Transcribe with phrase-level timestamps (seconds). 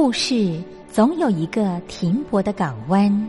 [0.00, 3.28] 故事总有一个停泊的港湾。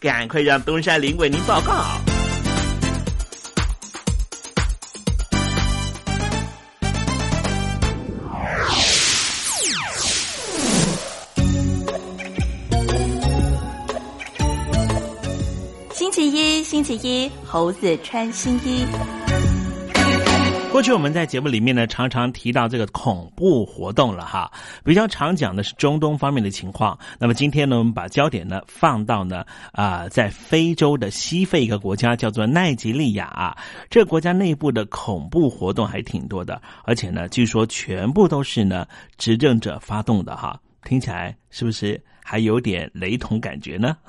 [0.00, 1.84] 赶快让东山林为您报告。
[15.92, 18.86] 星期一，星期一，猴子穿新衣。
[20.72, 24.50] 过去我们在节目里面呢，常常提到这个恐怖活动了哈，
[24.84, 26.96] 比较常讲的是中东方面的情况。
[27.18, 33.54] 那么今天呢，我们把焦点呢放到呢啊，在非洲的西非一个国家叫做奈及利亚，
[33.90, 38.86] 这个国家内部的恐怖活动还挺多的，而且呢，据说全部都是呢
[39.18, 43.96] 执政者发动的哈，听起来是不是还有点雷同感觉呢？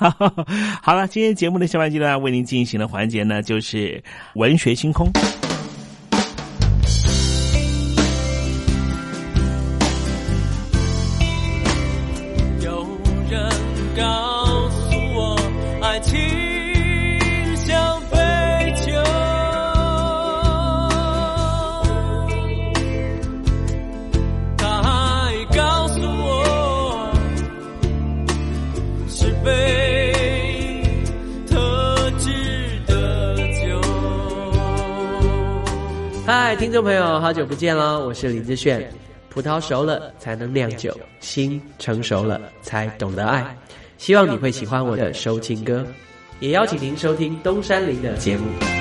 [0.79, 4.01] 好了，今天节目的下半阶段为您进行的环节呢，就是
[4.35, 5.11] 文学星空。
[36.55, 38.91] 听众朋友，好久不见了，我是林志炫。
[39.29, 43.57] 葡萄熟了才能酿酒，心成熟了才懂得爱。
[43.97, 45.85] 希望你会喜欢我的收听歌，
[46.41, 48.80] 也邀请您收听东山林的节目。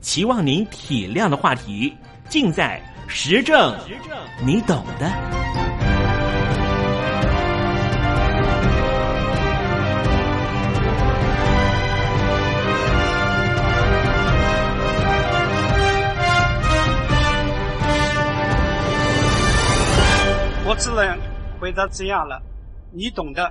[0.00, 1.94] 期望您体谅的话题，
[2.28, 3.74] 尽在时政，
[4.44, 5.10] 你懂的。
[20.70, 21.18] 我只能
[21.58, 22.40] 回答这样了，
[22.92, 23.50] 你懂的。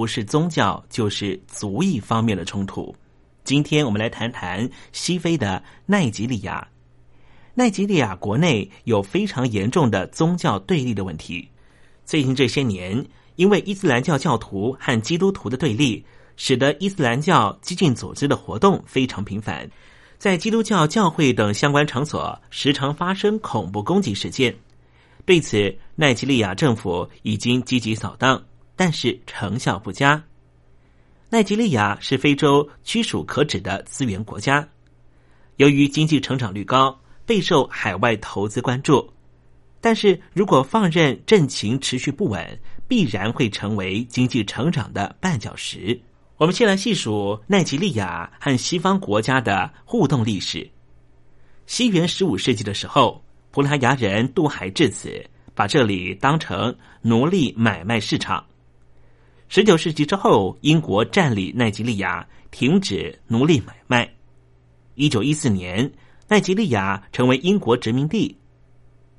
[0.00, 2.96] 不是宗教，就是族裔方面的冲突。
[3.44, 6.66] 今天我们来谈谈西非的奈及利亚。
[7.52, 11.46] 奈及利亚国内有非常严重的宗教对立的问题。
[12.06, 13.04] 最近这些年，
[13.36, 16.02] 因为伊斯兰教教徒和基督徒的对立，
[16.34, 19.70] 使得伊斯兰教激进组织的活动非常频繁，
[20.16, 24.56] 在基督教教会等相关场所时常发生恐怖攻击事件。
[25.26, 28.42] 对此，奈及利亚政府已经积极扫荡。
[28.80, 30.24] 但是成效不佳。
[31.28, 34.66] 奈及利亚是非洲屈属可指的资源国家，
[35.56, 39.12] 由于经济成长率高，备受海外投资关注。
[39.82, 42.58] 但是如果放任政情持续不稳，
[42.88, 46.00] 必然会成为经济成长的绊脚石。
[46.38, 50.66] 我们先来细数奈及利亚和西方国家的互动历史。
[51.66, 55.22] 西元十五世纪的时候，葡萄牙人渡海至此，
[55.54, 58.42] 把这里当成奴隶买卖市场。
[59.52, 64.08] 十九世纪之后，英国占领奈及利亚，停止奴隶买卖。
[64.94, 65.90] 一九一四年，
[66.28, 68.38] 奈及利亚成为英国殖民地。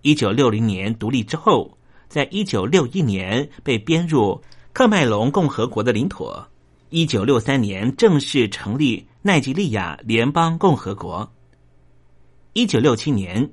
[0.04, 4.42] 一九六零年独立之后，在一九六一年被编入
[4.74, 6.32] 喀麦隆共和国的领土。
[6.92, 11.30] 一九六三年正式成立奈及利亚联邦共和国。
[12.54, 13.52] 一九六七年，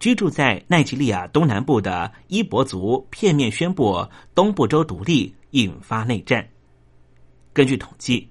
[0.00, 5.32] 居住在奈及利亚东南部的伊博族片面宣布东部州独立。
[5.50, 6.48] 引发内战。
[7.52, 8.28] 根据统计，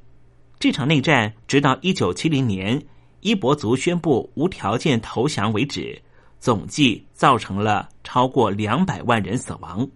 [0.59, 2.81] 这场内战直到一九七零年
[3.21, 6.01] 伊博族宣布无条件投降为止，
[6.39, 9.87] 总计造成了超过两百万人死亡。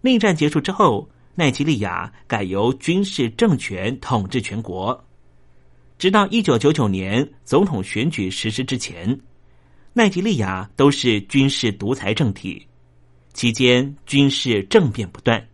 [0.00, 5.04] 内战结束之后，奈及利亚改由军事政权统治全国，
[5.98, 9.20] 直到一九九九年总统选举实施之前，
[9.92, 12.66] 奈及利亚都是军事独裁政体，
[13.32, 15.46] 期间军事政变不断。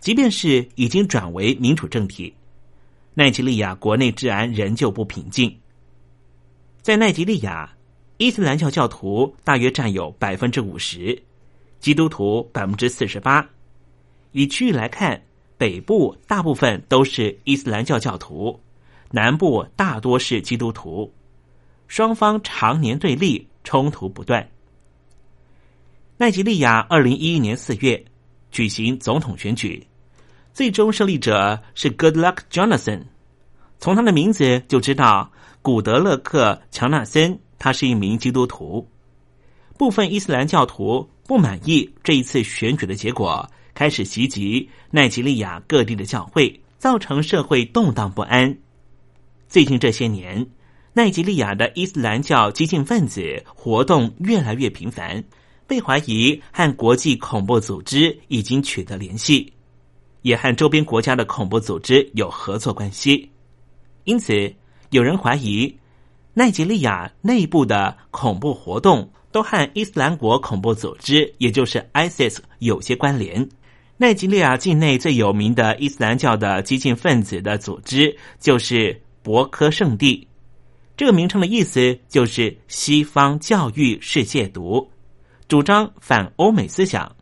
[0.00, 2.34] 即便是已经转为民主政体，
[3.12, 5.54] 奈及利亚国内治安仍旧不平静。
[6.80, 7.70] 在奈及利亚，
[8.16, 11.22] 伊斯兰教教徒大约占有百分之五十，
[11.80, 13.46] 基督徒百分之四十八。
[14.32, 15.20] 以区域来看，
[15.58, 18.58] 北部大部分都是伊斯兰教教徒，
[19.10, 21.12] 南部大多是基督徒。
[21.88, 24.48] 双方常年对立，冲突不断。
[26.16, 28.02] 奈及利亚二零一一年四月
[28.50, 29.86] 举行总统选举。
[30.52, 33.02] 最终胜利者是 Goodluck Jonathan，
[33.78, 35.30] 从他的名字就知道
[35.62, 38.86] 古德勒克·乔纳森他是一名基督徒。
[39.78, 48.58] 部分伊斯兰教徒不满意这一次选举的结果，开始袭击奈及利亚各地的教会，造成社会动荡不安。
[49.48, 50.46] 最近这些年，
[50.92, 55.24] 奈及利亚的伊斯兰教激进分子活动越来越频繁，
[55.66, 59.52] 被怀疑和国际恐怖组织已经取得联系。
[60.22, 63.30] 也和周边国家的恐怖组织有合作关系，
[64.04, 64.52] 因此
[64.90, 65.74] 有人怀疑
[66.34, 73.48] 奈及利亚内部的恐怖活动都和伊斯兰国恐怖组织，也就是 ISIS 有些关联。
[73.96, 80.26] 奈及利亚境内最有名的伊斯兰教的激进分子的组织就是博科圣地，
[80.96, 84.88] 这个名称的意思就是西方教育是亵渎，
[85.48, 87.14] 主张反欧美思想。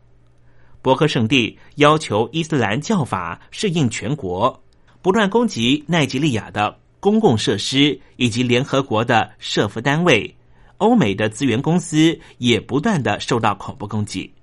[0.81, 4.63] 博科圣地要求伊斯兰教法适应全国，
[5.01, 10.33] 不断攻击奈及利亚的公共设施以及联合国的设服单位，
[10.77, 14.33] 欧美的资源公司也不断的受到恐怖攻击。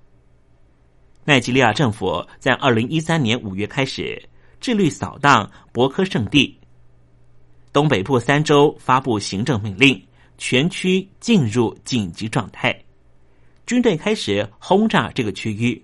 [1.25, 4.29] 奈及利亚政府在二零一三年五月开始
[4.61, 6.57] 致力扫荡博科圣地，
[7.73, 10.01] 东北部三州发布行政命令，
[10.37, 12.79] 全区进入紧急状态，
[13.65, 15.83] 军队开始轰炸这个区域。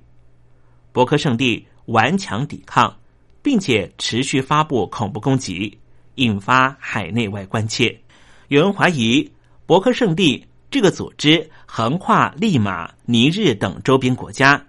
[0.94, 2.96] 博克圣地顽强抵抗，
[3.42, 5.78] 并且持续发布恐怖攻击，
[6.16, 8.00] 引发海内外关切。
[8.48, 9.30] 有人怀疑
[9.66, 14.64] 博克圣地这个组织横跨利马、尼日等周边国家，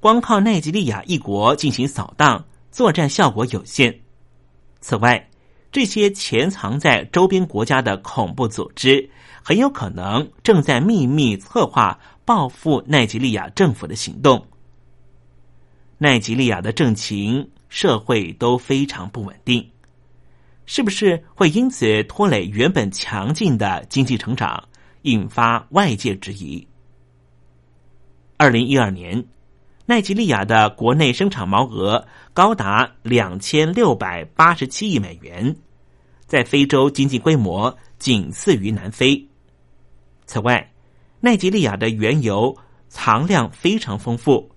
[0.00, 4.00] 光靠奈及利亚一国进行扫荡，作战效果有限。
[4.80, 5.28] 此外，
[5.70, 9.08] 这些潜藏在周边国家的恐怖组织，
[9.42, 14.44] 很有可能正在秘密策划报复奈及利亚政府的行动。
[16.02, 19.70] 奈及利亚的政情社会都非常不稳定，
[20.66, 24.68] 是不是会因此拖累原本强劲的经济成长，
[25.02, 26.66] 引发外界质疑？
[28.36, 29.24] 二零一二年，
[29.86, 32.04] 奈及利亚的国内生产毛额
[32.34, 35.54] 高达两千六百八十七亿美元，
[36.26, 39.24] 在非洲经济规模仅次于南非。
[40.26, 40.68] 此外，
[41.20, 42.56] 奈及利亚的原油
[42.88, 44.51] 藏量非常丰富。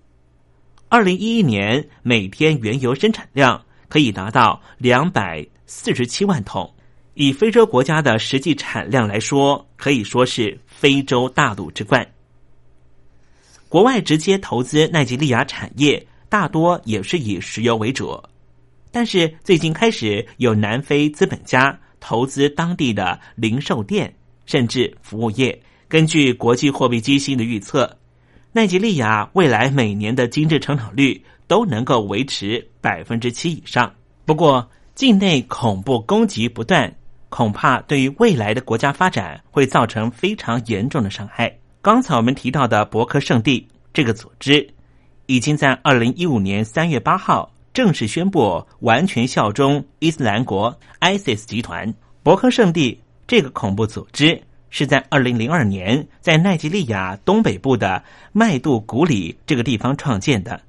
[0.88, 6.72] 二零一一年每天原油生产量可以达到两百四十七万桶，
[7.16, 12.08] 以非洲国家的实际产量来说，可以说是非洲大陆之冠。
[13.68, 18.22] 国外直接投资奈及利亚产业，大多也是以石油为主，
[18.92, 24.16] 但是最近开始有南非资本家投资当地的零售店，
[24.46, 25.60] 甚至服务业。
[25.88, 27.98] 根据国际货币基金的预测。
[28.56, 33.94] 奈及利亚未来每年的经济成长率都能够维持百分之七以上。
[34.24, 36.90] 不过，境内恐怖攻击不断，
[37.28, 41.54] 恐怕对于未来的国家发展会造成非常严重的伤害。
[41.82, 44.66] 刚才我们提到的博克圣地这个组织，
[45.26, 51.94] 已经在二零一五年三月八号正式宣布完全效忠伊斯兰国 （ISIS） 集团。
[52.24, 54.42] 博克圣地这个恐怖组织。
[54.78, 58.04] 是在二零零二年，在奈及利亚东北部的
[58.34, 60.60] 麦杜古里这个地方创建的。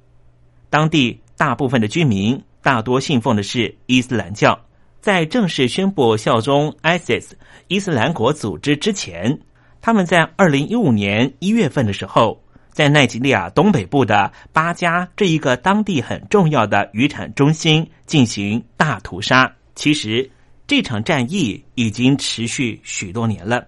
[0.69, 4.57] 当地大部分的居民大多信奉的是伊斯兰教。
[5.01, 7.31] 在正式宣布效忠 ISIS
[7.67, 9.37] 伊斯兰国组织之前，
[9.81, 19.53] 他们在二零一五年一月份的时候，在奈及利亚东北部的巴加这一个当地很重要的渔产中心进行大屠杀。
[19.75, 20.31] 其实
[20.65, 23.67] 这场战役已经持续许多年了。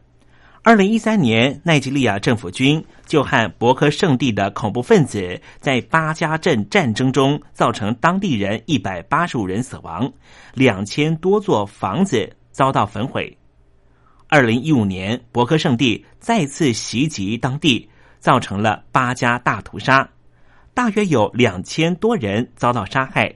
[0.62, 10.12] 二零一三年，奈及利亚政府军就和博科圣地的恐怖分子在巴加镇战争中，造成当地人一百八十五人死亡，
[10.54, 13.36] 两千多座房子遭到焚毁。
[14.28, 17.90] 二零一五年，博科圣地再次袭击当地，
[18.20, 20.08] 造成了巴加大屠杀，
[20.74, 23.34] 大约有两千多人遭到杀害。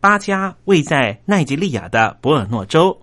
[0.00, 2.96] 巴加位在奈及利亚的博尔诺州，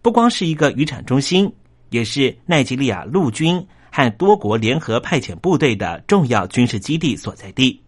[0.00, 1.52] 不光是一个渔产中心。
[1.90, 7.82] 也是奈及利亚陆军和多国联合派遣部队的重要军事基地所在地。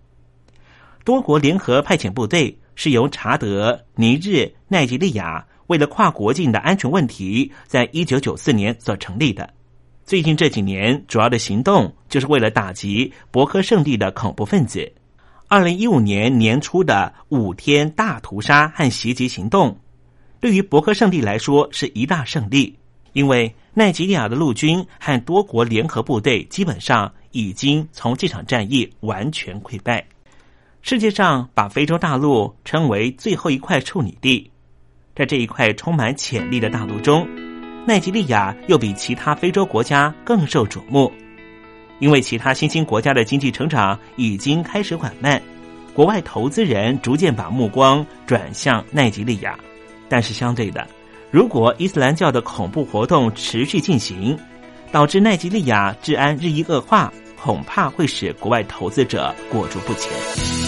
[1.04, 9.52] 多国联合派遣部队是由查德、尼日、奈及利亚为了跨国境的安全问题，在一九九四年所成立的。
[10.04, 14.90] 最近这几年，主要的行动就是为了打击博科圣地的恐怖分子。
[15.48, 19.78] 二零一五年年初的五天大屠杀和袭击行动，
[20.40, 22.78] 对于博科圣地来说是一大胜利。
[23.18, 30.07] 因为奈及利亚的陆军和多国联合部队基本上已经从这场战役完全溃败。
[30.83, 34.48] 世界上把非洲大陆称为最后一块处女地，
[35.16, 37.26] 在这一块充满潜力的大陆中，
[37.85, 41.12] 奈及利亚又比其他非洲国家更受瞩目。
[41.98, 45.42] 因为其他新兴国家的经济成长已经开始缓慢，
[45.92, 49.59] 国外投资人逐渐把目光转向奈及利亚，
[50.09, 50.87] 但是相对的。
[51.30, 54.38] 如果伊斯兰教的恐怖活动持续进行，
[54.90, 60.67] 导致奈及利亚治安日益恶化，恐怕会使国外投资者裹足不前。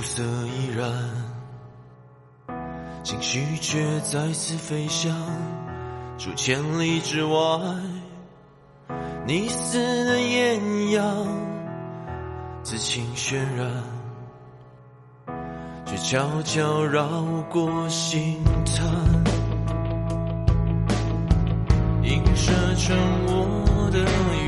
[0.00, 0.90] 暮色依然，
[3.04, 5.14] 情绪却再次飞翔
[6.16, 7.38] 出千里之外。
[9.26, 11.04] 你似的艳阳，
[12.62, 13.70] 自情渲染，
[15.84, 17.06] 却悄悄绕
[17.50, 18.86] 过心潭，
[22.02, 24.39] 映射成我的眼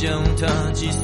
[0.00, 1.02] 将它击碎。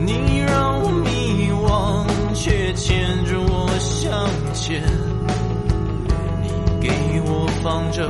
[0.00, 4.10] 你让我迷惘，却牵着我向
[4.52, 4.82] 前。
[6.42, 6.48] 你
[6.80, 6.90] 给
[7.24, 8.02] 我方舟，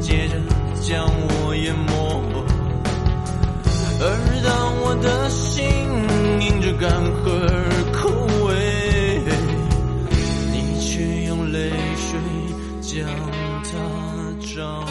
[0.00, 0.34] 接着
[0.80, 2.20] 将我淹没。
[4.00, 4.04] 而
[4.42, 4.50] 当
[4.82, 5.62] 我的心
[6.40, 6.90] 因着干
[7.22, 7.54] 涸而
[7.92, 8.00] 枯
[8.48, 8.50] 萎，
[10.50, 12.18] 你却用泪水
[12.80, 13.06] 将
[13.62, 13.70] 它
[14.40, 14.84] 找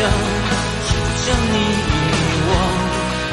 [0.00, 1.92] 想试图将你遗
[2.48, 2.52] 忘，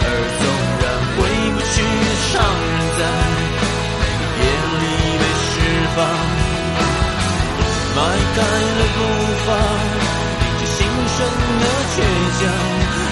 [0.04, 0.44] 而纵
[0.84, 1.18] 然回
[1.56, 1.72] 不去
[2.04, 2.36] 的伤，
[2.98, 3.02] 在
[4.36, 4.44] 夜
[4.76, 4.84] 里
[5.18, 5.50] 被释
[5.96, 5.98] 放，
[7.96, 7.98] 迈
[8.36, 9.00] 开了步
[9.46, 9.50] 伐，
[10.44, 10.78] 迎着新
[11.16, 11.18] 生
[11.58, 11.64] 的
[11.96, 11.98] 倔
[12.36, 12.44] 强，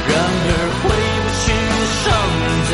[0.10, 0.14] 然
[0.44, 0.52] 而
[0.84, 0.86] 回
[1.24, 2.06] 不去的伤，
[2.70, 2.74] 在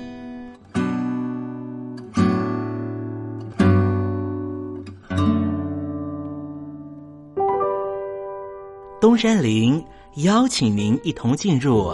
[9.01, 9.83] 东山林
[10.17, 11.87] 邀请您一同进入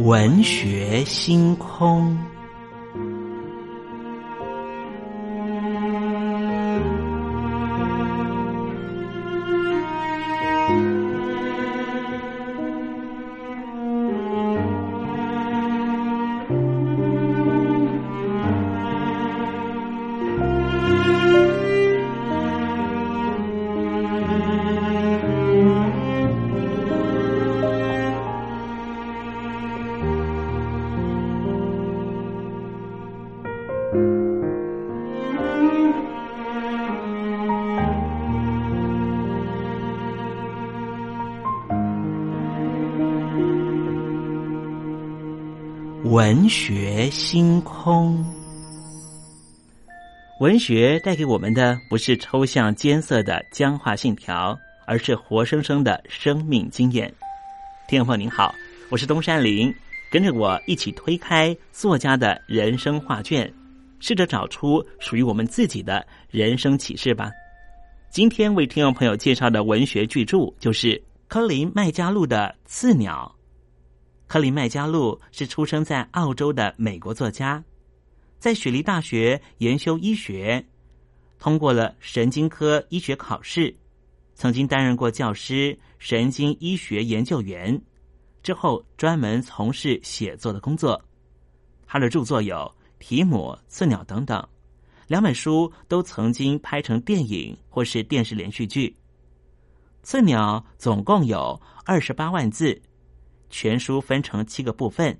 [0.00, 2.14] 文学星空。
[46.36, 48.22] 文学星空，
[50.38, 54.54] 文学带给我们的不是抽象艰涩的僵化信条，
[54.86, 57.10] 而是活生生的生命经验。
[57.88, 58.54] 听众朋友您好，
[58.90, 59.74] 我是东山林，
[60.10, 63.50] 跟着我一起推开作家的人生画卷，
[63.98, 67.30] 试着找出属于我们自己的人生启示吧。
[68.10, 73.32] 今天为听众朋友介绍的文学巨著就是科林麦加路的《刺鸟》。
[74.28, 77.62] 克林麦加路是出生在澳洲的美国作家，
[78.40, 80.66] 在雪梨大学研修医学，
[81.38, 83.72] 通过了神经科医学考试，
[84.34, 87.80] 曾经担任过教师、神经医学研究员，
[88.42, 91.00] 之后专门从事写作的工作。
[91.86, 92.56] 他的著作有
[92.98, 94.44] 《提姆》《刺鸟》等等，
[95.06, 98.88] 两本书都曾经拍成电影或是电视连续剧。
[100.02, 102.82] 《刺鸟》总共有二十八万字。
[103.58, 105.18] 全书分成七个部分，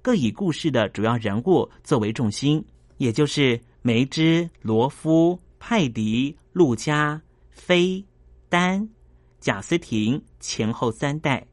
[0.00, 2.64] 各以故事的主要人物作为重心，
[2.98, 8.04] 也就是梅芝、罗夫、派迪、陆家、菲、
[8.48, 8.88] 丹、
[9.40, 11.44] 贾斯廷前后三代。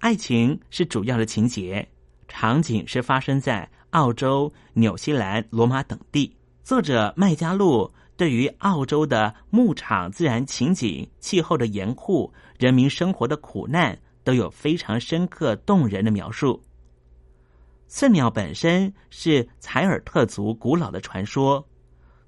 [0.00, 1.88] 爱情是主要的情节，
[2.28, 6.36] 场景是发生在澳洲、纽西兰、罗马等地。
[6.62, 13.98] 作者麦加路对于澳洲的牧场自然情景、气候的严酷、人民生活的苦难。
[14.24, 16.62] 都有非常深刻动人的描述。
[17.86, 21.66] 刺鸟本身是采尔特族古老的传说，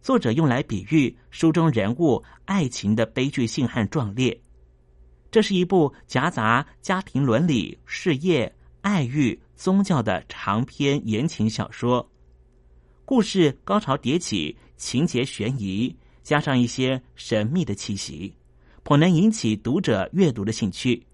[0.03, 4.38] 作者用来比喻书中人物爱情的悲剧性和壮烈。
[5.30, 12.09] 这是一部夹杂家庭伦理、事业、爱欲、宗教的长篇言情小说。
[13.07, 18.34] 故事高潮迭起，情节悬疑，加上一些神秘的气息，
[18.82, 21.05] 颇能引起读者阅读的兴趣。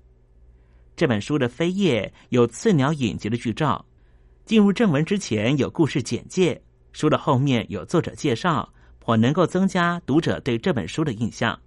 [1.00, 3.82] 这本书的扉页有刺鸟影集的剧照。
[4.44, 6.60] 进入正文之前有故事简介，
[6.92, 11.58] 书的后面有作者介绍，颇能够增加读者对这本书的印象。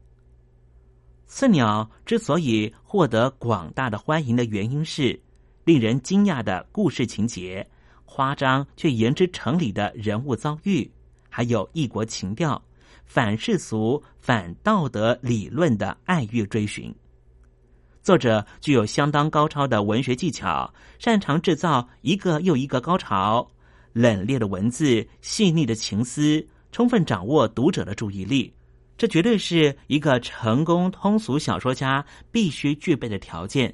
[1.26, 5.20] 刺鸟之所以获得广大的欢迎的原因是，
[5.64, 7.68] 令人惊讶的故事情节、
[8.06, 10.88] 夸张却言之成理的人物遭遇，
[11.28, 12.64] 还有异国情调、
[13.04, 16.94] 反世俗、反道德理论的爱欲追寻。
[18.04, 23.50] 作者具有相当高超的文学技巧，擅长制造一个又一个高潮，
[23.94, 28.54] 冷冽的文字、细腻的情思，充分掌握读者的注意力。
[28.98, 33.74] 这绝对是一个成功通俗小说家必须具备的条件。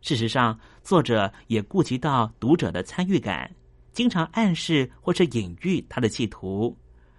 [0.00, 3.48] 事实上，作者也顾及到读者的参与感，
[3.92, 6.76] 经常暗示或是隐喻他的企图，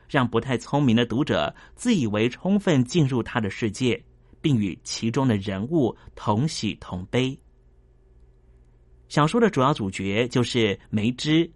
[0.10, 4.04] 让不太聪明的读者自以为充分进入他的世界，
[4.46, 7.36] 并与其中的人物同喜同悲。
[9.08, 11.52] 小说的主要主角就是梅枝，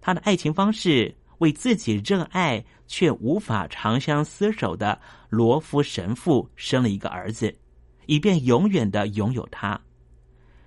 [0.00, 7.52] 他的爱情方式为自己热爱却无法长相厮守的罗夫神父生了一个儿子，
[8.06, 9.80] 以便永远的拥有他。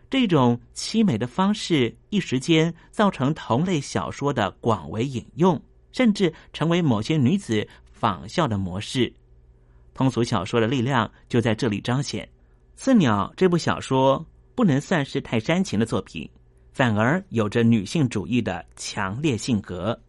[0.09, 5.57] 这种凄美的方式，一时间造成同类小说的广为引用，
[5.93, 9.13] 甚至成为某些女子仿效的模式。
[9.93, 12.25] 通俗小说的力量就在这里彰显。
[12.75, 14.25] 《刺鸟》这部小说。
[14.53, 16.29] 不能算是太煽情的作品，
[16.73, 19.99] 反而有着女性主义的强烈性格。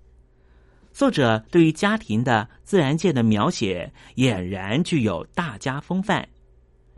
[0.92, 6.28] 作者对于家庭的自然界的描写俨然具有大家风范，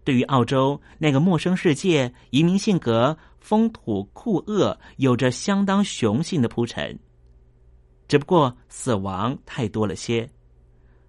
[0.03, 6.99] 对于澳洲那个陌生世界，移民性格风土酷恶，有着相当雄性的铺陈。
[8.09, 10.29] 只不过死亡太多了些，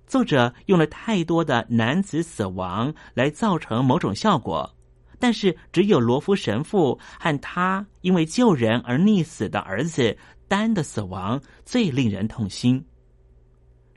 [0.07, 4.71] 作者用了太多的男子死亡来造成某种效果。
[5.17, 10.15] 但是，只有罗夫神父和他因为救人而溺死的儿子
[10.47, 12.83] 丹的死亡最令人痛心。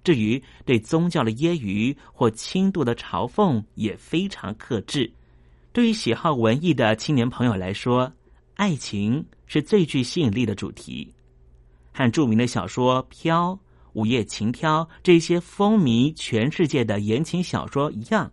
[0.05, 5.13] 至于对宗教的揶揄或轻度的嘲讽，也非常克制。
[5.73, 8.11] 对于喜好文艺的青年朋友来说，
[8.55, 11.13] 爱情是最具吸引力的主题。
[11.93, 13.51] 和著名的小说《飘》
[13.99, 18.31] 《午夜情挑》这些风靡全世界的言情小说一样，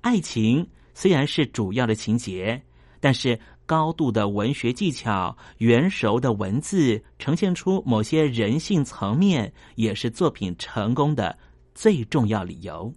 [0.00, 0.68] 爱情。
[0.92, 2.60] 虽然是主要的情节，
[2.98, 11.38] 但是高度的文学技巧、圆熟的文字，呈现出某些人性层面，也是作品成功的
[11.72, 12.92] 最重要理由。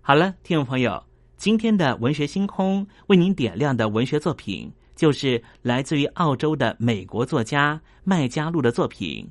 [0.00, 1.02] 好了，听众朋友，
[1.36, 9.26] 今天的文学星空为您点亮的文学作品，就是来自于澳洲的美国作家麦加路的作品《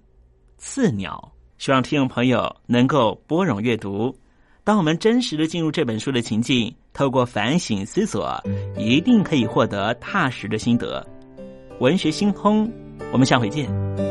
[0.58, 1.34] 刺鸟》。
[1.62, 4.18] 希望听众朋友能够拨冗阅读。
[4.64, 6.74] 当我们真实的进入这本书的情境。
[6.92, 8.44] 透过反省思索，
[8.76, 11.06] 一定可以获得踏实的心得。
[11.80, 12.70] 文学星空，
[13.14, 14.11] 我们下回见。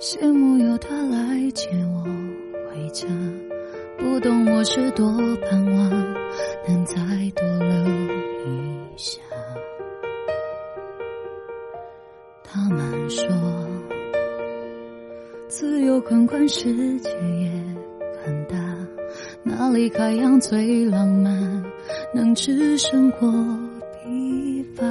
[0.00, 2.02] 羡慕有他来接我
[2.68, 3.06] 回家，
[3.96, 5.06] 不懂我是多
[5.48, 5.90] 盼望
[6.68, 6.94] 能再
[7.34, 7.68] 多留
[8.44, 9.20] 一下。
[12.42, 13.26] 他们说，
[15.48, 17.50] 自由宽宽，世界也
[18.24, 18.56] 很大，
[19.42, 21.64] 哪里海洋最浪漫，
[22.12, 23.26] 能使生活
[24.02, 24.84] 疲乏。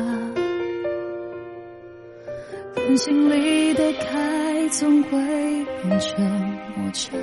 [2.76, 4.43] 人心里的开，
[4.74, 5.10] 总会
[5.84, 6.26] 变成
[6.76, 7.16] 摩擦。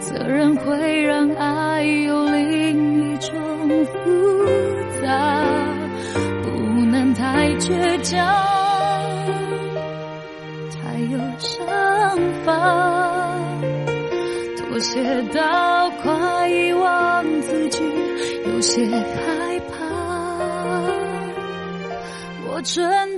[0.00, 3.34] 责任会让爱有另一种
[3.86, 4.46] 复
[5.00, 5.42] 杂，
[6.42, 6.50] 不
[6.84, 8.18] 能太倔强，
[10.74, 11.66] 太有想
[12.44, 13.34] 法。
[14.58, 17.82] 妥协到快遗忘自己，
[18.44, 19.88] 有些害怕。
[22.50, 23.17] 我真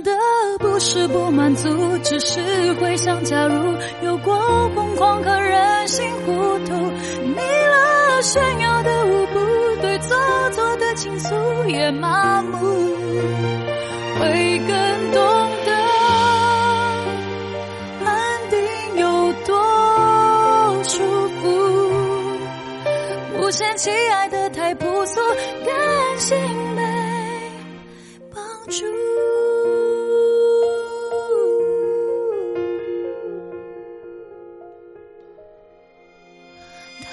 [0.93, 1.69] 是不满足，
[2.03, 3.73] 只是回想，假如
[4.05, 4.37] 有过
[4.75, 6.73] 疯狂和任性糊涂，
[7.23, 7.35] 你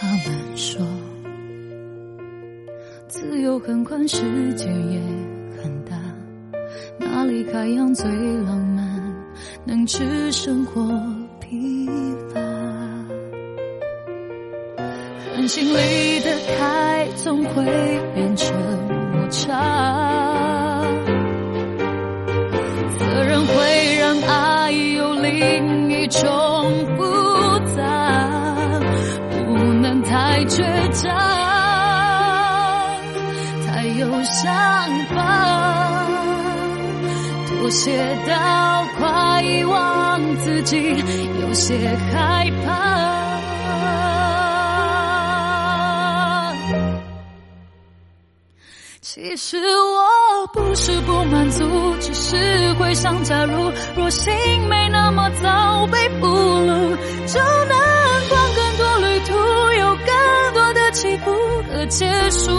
[0.01, 0.81] 他们说，
[3.09, 5.01] 自由很宽，世界也
[5.61, 5.97] 很大，
[7.01, 8.09] 哪里海洋最
[8.45, 9.13] 浪漫，
[9.65, 10.81] 能吃生活
[11.41, 11.89] 疲
[12.33, 12.41] 乏。
[15.35, 17.65] 狠心里的开，总会
[37.79, 40.97] 妥协到快遗忘自己，
[41.41, 41.79] 有些
[42.13, 42.99] 害怕。
[49.01, 51.65] 其实我不是不满足，
[52.01, 54.35] 只是会想，假如若心
[54.69, 57.79] 没那么早被俘虏，就能
[58.29, 59.35] 逛更多旅途，
[59.79, 61.33] 有更多的起伏
[61.71, 62.51] 和结束，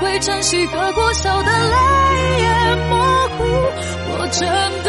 [0.00, 1.76] 会珍惜个过笑的泪
[2.40, 2.98] 眼模
[3.36, 3.44] 糊。
[4.12, 4.48] 我真
[4.82, 4.88] 的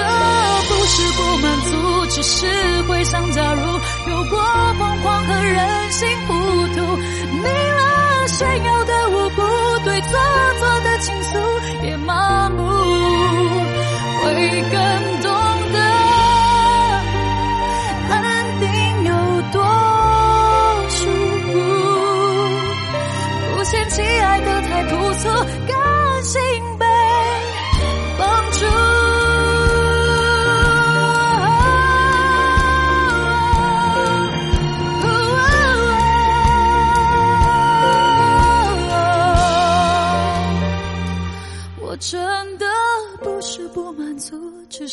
[0.68, 3.62] 不是不满足，只是会想，假如
[4.10, 4.40] 有过
[4.80, 6.34] 疯狂和任性糊
[6.76, 6.98] 涂，
[7.32, 9.42] 你了炫耀的无辜，
[9.86, 10.20] 对错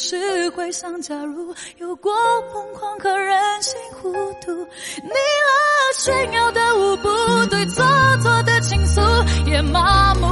[0.09, 2.11] 只会想，假如有过
[2.51, 4.51] 疯狂和任性糊涂，
[5.03, 7.09] 腻了炫耀的舞步，
[7.51, 7.85] 对做
[8.23, 9.03] 错的倾诉
[9.45, 10.27] 也麻木，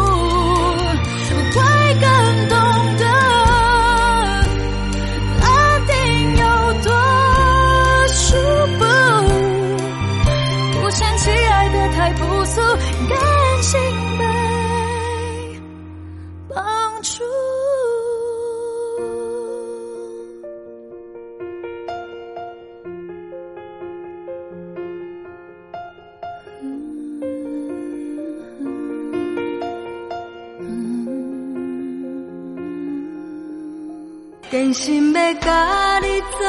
[34.67, 36.41] 真心要甲你做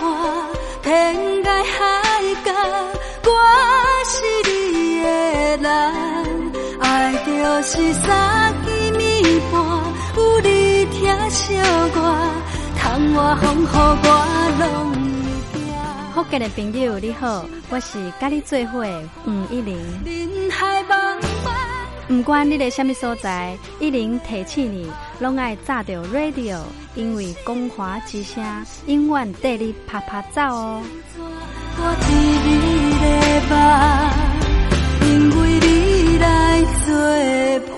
[0.82, 1.14] 天
[1.44, 1.76] 涯海
[2.42, 2.50] 角，
[3.24, 3.30] 我
[4.06, 4.14] 是
[4.48, 5.06] 你的
[5.58, 5.68] 人。
[6.80, 7.12] 爱
[7.60, 9.04] 是三，有你，
[9.52, 9.52] 我
[14.58, 14.64] 拢
[15.52, 15.60] 听。
[16.14, 18.82] 福建的朋友你好，我是跟你做伙
[19.26, 19.78] 黄一玲。
[20.50, 20.82] 海
[22.08, 22.16] 茫茫。
[22.16, 24.90] 不管你在什么所在，一零提醒你，
[25.20, 26.58] 拢爱炸着 radio，
[26.94, 28.42] 因为光华之声
[28.86, 30.82] 永远带你啪啪走哦。
[35.02, 36.94] 因为你来作
[37.68, 37.77] 伴。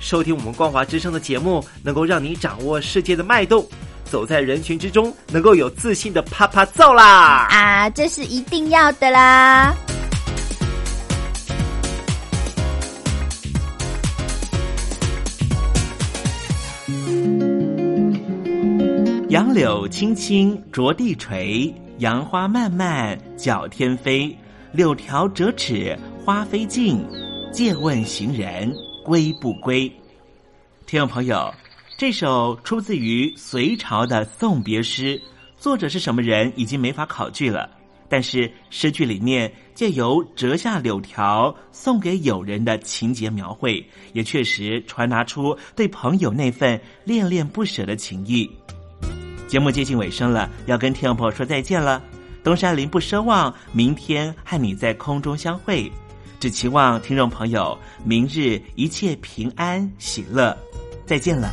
[0.00, 3.64] 收听我们光华之声的节目，能够让你掌握世界的脉动，
[4.02, 7.46] 走在人群之中，能够有自信的啪啪揍啦！
[7.50, 9.74] 啊，这是一定要的啦！
[19.28, 24.34] 杨柳青青着地垂，杨花漫漫搅天飞。
[24.72, 27.04] 柳条折尺花飞尽，
[27.52, 28.72] 借问行人。
[29.04, 29.90] 归不归？
[30.86, 31.52] 听众朋友，
[31.96, 35.20] 这首出自于隋朝的送别诗，
[35.56, 37.70] 作者是什么人已经没法考据了。
[38.08, 48.50] 但是诗句里面借由折下柳条送给友人的情节描绘，也确实传达出对朋友那份恋恋不舍的情谊。
[49.46, 52.02] 节目接近尾声了，要跟听众朋友说再见了。
[52.42, 55.90] 东山林不奢望明天和你在空中相会。
[56.40, 60.56] 只期望听众朋友明日一切平安喜乐，
[61.04, 61.52] 再见了。